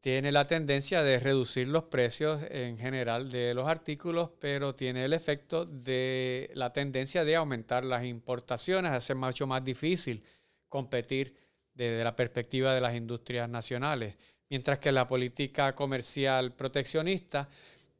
tiene 0.00 0.32
la 0.32 0.46
tendencia 0.46 1.02
de 1.02 1.18
reducir 1.18 1.68
los 1.68 1.84
precios 1.84 2.42
en 2.48 2.78
general 2.78 3.30
de 3.30 3.52
los 3.52 3.68
artículos, 3.68 4.30
pero 4.40 4.74
tiene 4.74 5.04
el 5.04 5.12
efecto 5.12 5.66
de 5.66 6.50
la 6.54 6.72
tendencia 6.72 7.22
de 7.22 7.36
aumentar 7.36 7.84
las 7.84 8.06
importaciones, 8.06 8.92
hacer 8.92 9.16
mucho 9.16 9.46
más 9.46 9.62
difícil 9.62 10.22
competir 10.70 11.36
desde 11.74 12.02
la 12.02 12.16
perspectiva 12.16 12.72
de 12.72 12.80
las 12.80 12.94
industrias 12.94 13.50
nacionales. 13.50 14.14
Mientras 14.48 14.78
que 14.78 14.90
la 14.90 15.06
política 15.06 15.74
comercial 15.74 16.54
proteccionista 16.54 17.46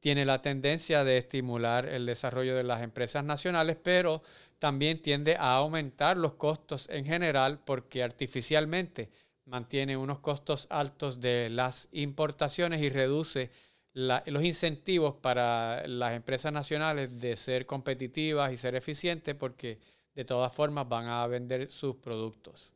tiene 0.01 0.25
la 0.25 0.40
tendencia 0.40 1.05
de 1.05 1.18
estimular 1.18 1.85
el 1.85 2.07
desarrollo 2.07 2.57
de 2.57 2.62
las 2.62 2.81
empresas 2.83 3.23
nacionales, 3.23 3.77
pero 3.83 4.23
también 4.61 5.01
tiende 5.01 5.37
a 5.37 5.57
aumentar 5.57 6.16
los 6.16 6.35
costos 6.35 6.87
en 6.90 7.05
general 7.05 7.59
porque 7.64 8.03
artificialmente 8.03 9.11
mantiene 9.46 9.96
unos 9.96 10.20
costos 10.20 10.66
altos 10.70 11.20
de 11.20 11.49
las 11.51 11.88
importaciones 11.92 12.83
y 12.83 12.90
reduce 12.90 13.51
los 13.94 14.44
incentivos 14.44 15.16
para 15.16 15.88
las 15.88 16.12
empresas 16.12 16.53
nacionales 16.53 17.20
de 17.20 17.35
ser 17.37 17.66
competitivas 17.66 18.53
y 18.53 18.57
ser 18.57 18.77
eficientes 18.77 19.35
porque 19.35 19.81
de 20.14 20.25
todas 20.25 20.53
formas 20.53 20.88
van 20.88 21.09
a 21.09 21.27
vender 21.27 21.68
sus 21.70 21.96
productos. 21.96 22.75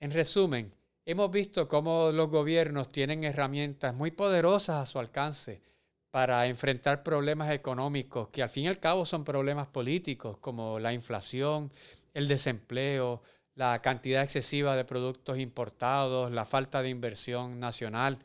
En 0.00 0.12
resumen, 0.12 0.72
hemos 1.04 1.30
visto 1.30 1.66
cómo 1.66 2.12
los 2.12 2.30
gobiernos 2.30 2.88
tienen 2.88 3.24
herramientas 3.24 3.94
muy 3.94 4.12
poderosas 4.12 4.76
a 4.76 4.86
su 4.86 5.00
alcance 5.00 5.60
para 6.10 6.46
enfrentar 6.46 7.02
problemas 7.02 7.50
económicos 7.50 8.28
que 8.28 8.42
al 8.42 8.50
fin 8.50 8.64
y 8.64 8.68
al 8.68 8.80
cabo 8.80 9.04
son 9.04 9.24
problemas 9.24 9.66
políticos 9.66 10.38
como 10.38 10.78
la 10.78 10.92
inflación, 10.92 11.70
el 12.14 12.28
desempleo, 12.28 13.22
la 13.54 13.82
cantidad 13.82 14.22
excesiva 14.22 14.76
de 14.76 14.84
productos 14.84 15.38
importados, 15.38 16.30
la 16.30 16.44
falta 16.44 16.80
de 16.80 16.88
inversión 16.88 17.60
nacional. 17.60 18.18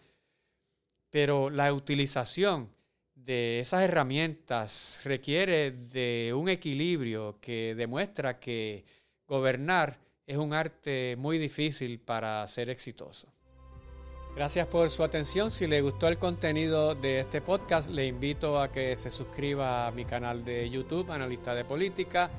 Pero 1.10 1.50
la 1.50 1.74
utilización 1.74 2.70
de 3.16 3.60
esas 3.60 3.84
herramientas 3.84 5.00
requiere 5.04 5.72
de 5.72 6.34
un 6.36 6.50
equilibrio 6.50 7.38
que 7.42 7.76
demuestra 7.76 8.40
que 8.40 8.86
gobernar 9.28 9.98
es 10.26 10.38
un 10.38 10.54
arte 10.54 11.16
muy 11.18 11.38
difícil 11.38 12.00
para 12.00 12.48
ser 12.48 12.70
exitoso. 12.70 13.28
Gracias 14.36 14.66
por 14.66 14.90
su 14.90 15.04
atención. 15.04 15.52
Si 15.52 15.68
le 15.68 15.82
gustó 15.82 16.08
el 16.08 16.18
contenido 16.18 16.96
de 16.96 17.20
este 17.20 17.40
podcast, 17.40 17.92
le 17.92 18.08
invito 18.08 18.60
a 18.60 18.72
que 18.72 18.96
se 18.96 19.12
suscriba 19.12 19.86
a 19.86 19.92
mi 19.92 20.06
canal 20.06 20.44
de 20.44 20.70
YouTube, 20.70 21.12
Analista 21.12 21.54
de 21.54 21.64
Política, 21.64 22.32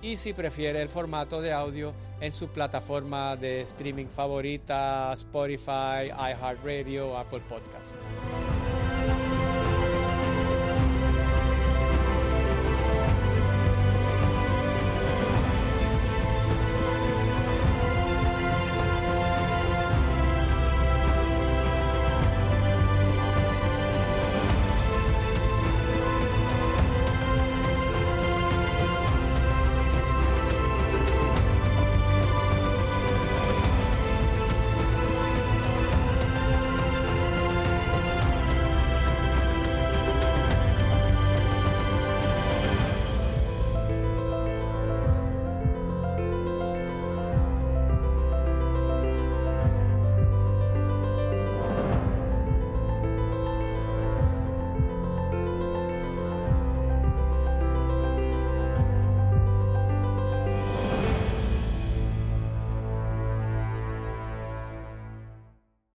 y 0.00 0.16
si 0.16 0.32
prefiere 0.32 0.80
el 0.80 0.88
formato 0.88 1.42
de 1.42 1.52
audio 1.52 1.92
en 2.20 2.32
su 2.32 2.48
plataforma 2.48 3.36
de 3.36 3.60
streaming 3.62 4.06
favorita, 4.06 5.12
Spotify, 5.12 6.08
iHeartRadio, 6.10 7.16
Apple 7.16 7.42
Podcast. 7.48 7.96